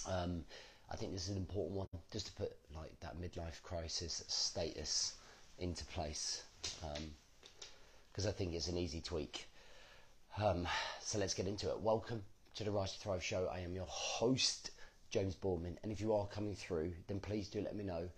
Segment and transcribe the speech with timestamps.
[0.09, 0.43] Um,
[0.91, 5.17] I think this is an important one, just to put like that midlife crisis status
[5.59, 6.43] into place,
[8.11, 9.47] because I think it's an easy tweak.
[10.43, 10.67] Um,
[11.03, 11.79] so let's get into it.
[11.83, 12.23] Welcome
[12.55, 13.49] to the Rise to Thrive show.
[13.53, 14.71] I am your host,
[15.11, 18.09] James Boardman, and if you are coming through, then please do let me know,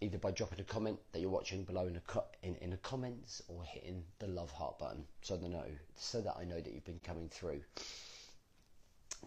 [0.00, 2.76] either by dropping a comment that you're watching below in the co- in, in the
[2.78, 5.64] comments or hitting the love heart button, so I know
[5.96, 7.60] so that I know that you've been coming through.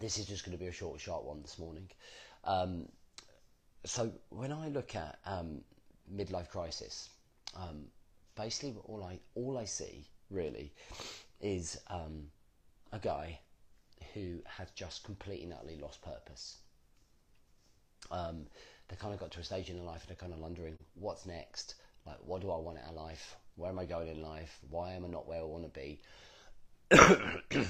[0.00, 1.88] This is just going to be a short, sharp one this morning.
[2.44, 2.86] Um,
[3.84, 5.62] so when I look at um,
[6.14, 7.08] midlife crisis,
[7.54, 7.84] um,
[8.34, 10.72] basically all I all I see really
[11.40, 12.24] is um,
[12.92, 13.38] a guy
[14.16, 16.56] who has just completely and utterly lost purpose.
[18.10, 18.46] Um,
[18.88, 20.78] they kind of got to a stage in their life and they're kind of wondering
[20.94, 21.74] what's next.
[22.06, 23.36] Like, what do I want out of life?
[23.56, 24.58] Where am I going in life?
[24.70, 26.00] Why am I not where I want to be?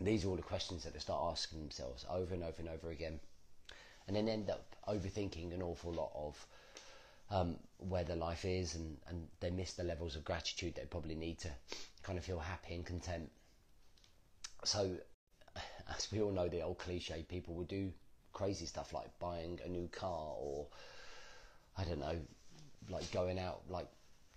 [0.00, 2.90] These are all the questions that they start asking themselves over and over and over
[2.90, 3.18] again,
[4.06, 6.46] and then end up overthinking an awful lot of
[7.30, 11.14] um, where their life is, and, and they miss the levels of gratitude they probably
[11.14, 11.50] need to
[12.02, 13.30] kind of feel happy and content.
[14.64, 14.96] So,
[15.94, 17.92] as we all know, the old cliche, people will do
[18.32, 20.66] crazy stuff like buying a new car or
[21.76, 22.16] I don't know,
[22.88, 23.88] like going out, like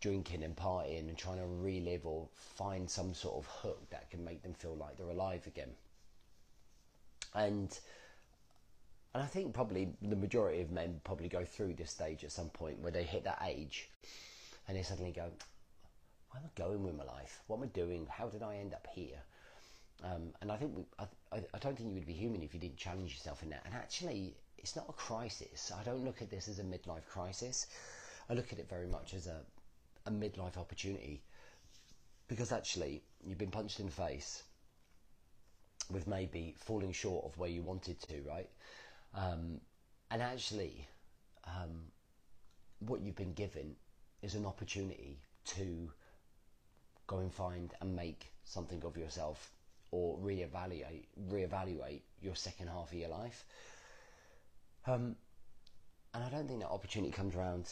[0.02, 4.24] drinking and partying and trying to relive or find some sort of hook that can
[4.24, 5.72] make them feel like they're alive again.
[7.36, 7.78] And
[9.14, 12.50] and I think probably the majority of men probably go through this stage at some
[12.50, 13.90] point where they hit that age
[14.68, 15.30] and they suddenly go,
[16.31, 17.42] Where am I going with my life?
[17.48, 18.08] What am I doing?
[18.09, 19.20] How did I end up here?
[20.04, 21.06] Um, and I think we, I,
[21.54, 23.64] I don't think you would be human if you didn't challenge yourself in that.
[23.66, 25.72] And actually, it's not a crisis.
[25.78, 27.68] I don't look at this as a midlife crisis.
[28.30, 29.42] I look at it very much as a,
[30.06, 31.22] a midlife opportunity
[32.28, 34.44] because actually you've been punched in the face
[35.92, 38.50] with maybe falling short of where you wanted to, right?
[39.16, 39.59] Um,
[40.12, 40.88] and actually,
[41.46, 41.92] um,
[42.80, 43.75] what you've been given
[44.22, 45.92] is an opportunity to
[47.08, 49.52] go and find and make something of yourself
[49.94, 53.46] or reevaluate reevaluate your second half of your life.
[54.88, 55.16] Um,
[56.16, 57.72] and I don't think that opportunity comes around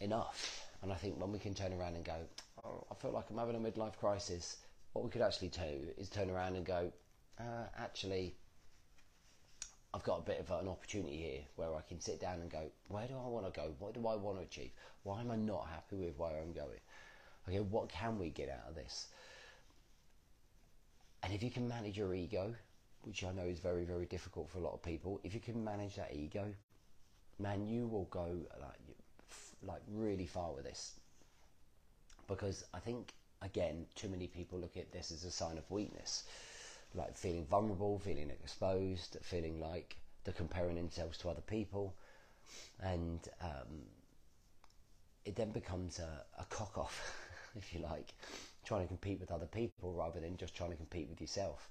[0.00, 0.66] enough.
[0.82, 2.16] And I think when we can turn around and go,
[2.64, 4.56] oh, I feel like I'm having a midlife crisis,
[4.94, 6.90] what we could actually do is turn around and go,
[7.38, 8.36] uh, actually,
[9.92, 12.70] I've got a bit of an opportunity here where I can sit down and go,
[12.88, 13.74] where do I want to go?
[13.78, 14.70] What do I want to achieve?
[15.02, 16.80] Why am I not happy with where I'm going?
[17.46, 19.08] Okay, what can we get out of this?
[21.24, 22.54] And if you can manage your ego,
[23.00, 25.64] which I know is very, very difficult for a lot of people, if you can
[25.64, 26.44] manage that ego,
[27.38, 28.28] man, you will go
[28.60, 28.98] like,
[29.62, 30.92] like really far with this.
[32.28, 36.24] Because I think, again, too many people look at this as a sign of weakness,
[36.94, 41.94] like feeling vulnerable, feeling exposed, feeling like they're comparing themselves to other people,
[42.80, 43.86] and um,
[45.24, 47.18] it then becomes a, a cock off,
[47.56, 48.12] if you like
[48.64, 51.68] trying to compete with other people rather than just trying to compete with yourself.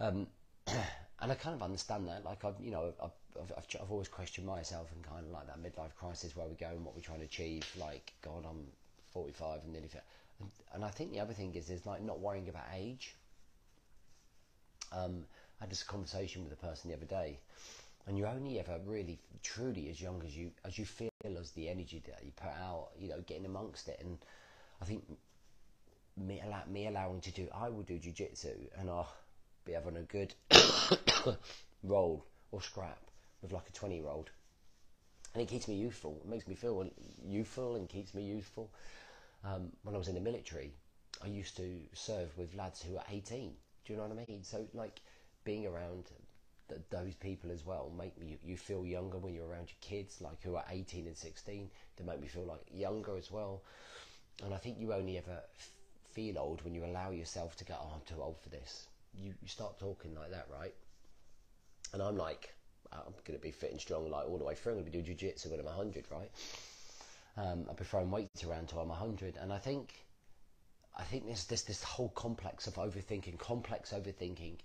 [0.00, 0.26] Um,
[0.66, 2.24] and I kind of understand that.
[2.24, 3.10] Like I've, you know, I've,
[3.40, 6.68] I've, I've, always questioned myself and kind of like that midlife crisis, where we go
[6.68, 7.64] and what we're trying to achieve.
[7.78, 8.66] Like, God, I'm
[9.12, 9.88] 45 and nearly.
[10.40, 13.14] And, and I think the other thing is, is like not worrying about age.
[14.92, 15.24] Um,
[15.60, 17.38] I had this conversation with a person the other day,
[18.06, 21.10] and you're only ever really, truly as young as you as you feel
[21.40, 22.88] as the energy that you put out.
[22.98, 24.18] You know, getting amongst it, and
[24.82, 25.04] I think
[26.16, 29.12] me, allow, me allowing to do, I will do jiu-jitsu and I'll
[29.64, 30.34] be having a good
[31.82, 32.98] roll or scrap
[33.40, 34.30] with like a 20 year old.
[35.34, 36.20] And it keeps me youthful.
[36.22, 36.88] It makes me feel
[37.24, 38.70] youthful and keeps me youthful.
[39.44, 40.72] Um, when I was in the military,
[41.24, 43.54] I used to serve with lads who were 18.
[43.84, 44.42] Do you know what I mean?
[44.42, 45.00] So like
[45.44, 46.10] being around
[46.68, 50.20] th- those people as well make me you feel younger when you're around your kids,
[50.20, 51.70] like who are 18 and 16.
[51.96, 53.62] They make me feel like younger as well.
[54.44, 55.40] And I think you only ever
[56.12, 58.86] feel old when you allow yourself to go, oh, I'm too old for this.
[59.14, 60.74] You, you start talking like that, right?
[61.92, 62.54] And I'm like,
[62.92, 64.72] I'm going to be fit and strong like all the way through.
[64.72, 66.30] I'm going to be doing jiu-jitsu when I'm 100, right?
[67.36, 69.36] Um, I'll be throwing weights around till I'm 100.
[69.40, 69.94] And I think,
[70.96, 74.56] I think there's this, this whole complex of overthinking, complex overthinking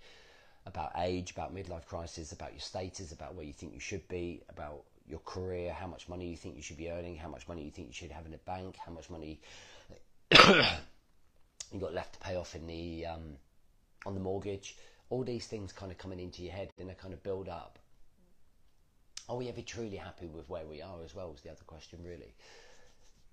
[0.66, 4.42] about age, about midlife crisis, about your status, about where you think you should be,
[4.50, 7.64] about your career, how much money you think you should be earning, how much money
[7.64, 9.40] you think you should have in the bank, how much money
[11.72, 13.36] you got left to pay off in the um,
[14.06, 14.78] on the mortgage,
[15.10, 17.80] all these things kind of coming into your head and they kind of build up.
[19.30, 21.34] Are we ever truly happy with where we are as well?
[21.34, 22.34] Is the other question really.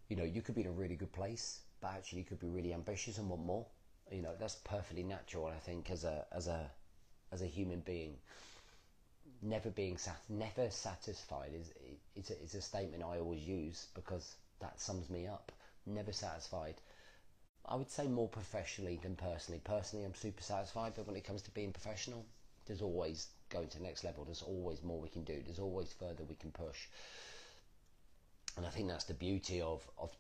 [0.08, 2.48] You know, you could be in a really good place, but actually you could be
[2.48, 3.66] really ambitious and want more.
[4.10, 5.46] You know, that's perfectly natural.
[5.46, 6.70] I think as a as a
[7.32, 8.16] as a human being,
[9.42, 11.72] never being sat never satisfied is
[12.16, 15.52] it's a, it's a statement I always use because that sums me up.
[15.86, 16.76] Never satisfied.
[17.66, 19.61] I would say more professionally than personally.
[19.64, 22.26] Personally, I'm super satisfied, but when it comes to being professional,
[22.66, 24.25] there's always going to the next level.
[24.25, 25.40] There's always more we can do.
[25.44, 26.87] There's always further we can push.
[28.56, 30.11] And I think that's the beauty of of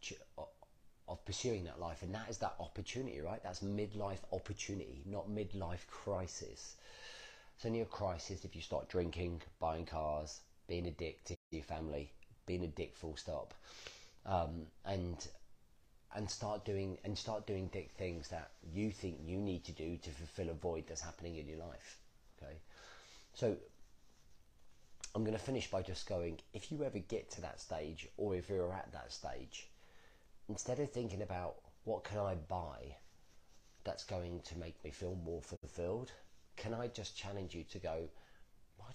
[1.06, 3.42] of pursuing that life, and that is that opportunity, right?
[3.42, 6.76] That's midlife opportunity, not midlife crisis.
[7.56, 11.62] It's only a crisis if you start drinking, buying cars, being a dick to your
[11.62, 12.10] family,
[12.46, 13.54] being a dick full stop,
[14.26, 15.28] um, and
[16.14, 19.96] and start doing and start doing dick things that you think you need to do
[19.98, 21.98] to fulfill a void that's happening in your life.
[22.42, 22.54] Okay,
[23.34, 23.56] so
[25.14, 28.34] I'm going to finish by just going: if you ever get to that stage, or
[28.34, 29.68] if you're at that stage,
[30.48, 32.96] instead of thinking about what can I buy
[33.84, 36.10] that's going to make me feel more fulfilled
[36.56, 38.08] can I just challenge you to go,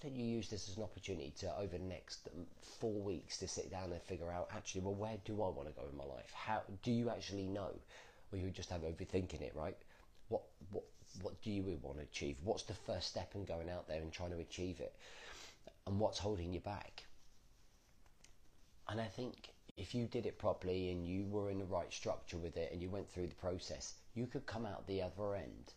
[0.00, 2.28] don't you use this as an opportunity to, over the next
[2.78, 5.74] four weeks, to sit down and figure out, actually, well, where do I want to
[5.74, 6.32] go in my life?
[6.32, 7.70] How do you actually know?
[8.32, 9.76] Or you just have overthinking it, right?
[10.28, 10.84] What, what,
[11.22, 12.36] what do you want to achieve?
[12.42, 14.94] What's the first step in going out there and trying to achieve it?
[15.86, 17.04] And what's holding you back?
[18.88, 22.38] And I think if you did it properly and you were in the right structure
[22.38, 25.72] with it and you went through the process, you could come out the other end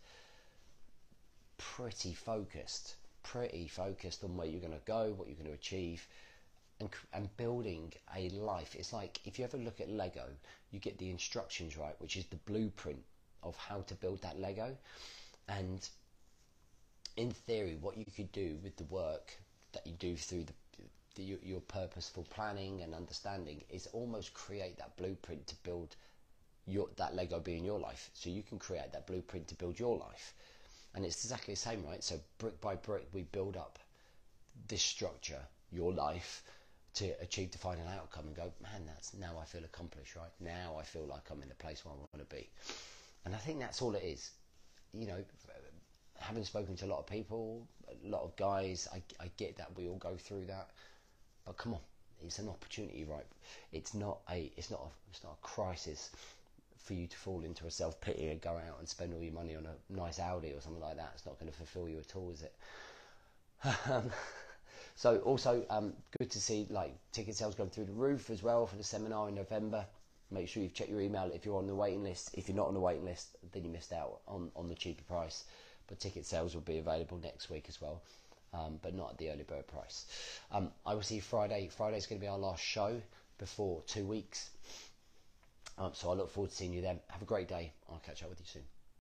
[1.57, 6.07] pretty focused, pretty focused on where you're going to go, what you're going to achieve,
[6.79, 8.75] and, and building a life.
[8.75, 10.27] It's like if you ever look at Lego,
[10.71, 13.03] you get the instructions right, which is the blueprint
[13.41, 14.75] of how to build that Lego.
[15.47, 15.87] And
[17.17, 19.37] in theory, what you could do with the work
[19.73, 20.53] that you do through the,
[21.15, 25.95] the your, your purposeful planning and understanding is almost create that blueprint to build
[26.65, 28.09] your that Lego being your life.
[28.13, 30.33] So you can create that blueprint to build your life.
[30.95, 32.03] And it's exactly the same, right?
[32.03, 33.79] So brick by brick, we build up
[34.67, 35.41] this structure,
[35.71, 36.43] your life,
[36.95, 40.29] to achieve the final outcome and go, man, that's now I feel accomplished, right?
[40.39, 42.47] Now I feel like I'm in the place where I want to be.
[43.25, 44.31] And I think that's all it is.
[44.93, 45.23] You know,
[46.19, 49.75] having spoken to a lot of people, a lot of guys, I, I get that
[49.75, 50.69] we all go through that.
[51.45, 51.79] But come on,
[52.23, 53.25] it's an opportunity, right?
[53.71, 56.11] It's not a, it's not a, it's not a crisis
[56.83, 59.33] for you to fall into a self pity and go out and spend all your
[59.33, 61.11] money on a nice Audi or something like that.
[61.15, 62.53] It's not going to fulfill you at all, is it?
[63.89, 64.11] Um,
[64.95, 68.67] so also um, good to see like ticket sales going through the roof as well
[68.67, 69.85] for the seminar in November.
[70.29, 72.31] Make sure you've checked your email if you're on the waiting list.
[72.33, 75.03] If you're not on the waiting list, then you missed out on, on the cheaper
[75.03, 75.45] price.
[75.87, 78.01] But ticket sales will be available next week as well,
[78.53, 80.05] um, but not at the early bird price.
[80.51, 81.69] Um, I will see Friday.
[81.69, 83.01] Friday's going to be our last show
[83.37, 84.49] before two weeks.
[85.77, 86.99] Um, so I look forward to seeing you then.
[87.09, 87.73] Have a great day.
[87.89, 88.63] I'll catch up with you soon.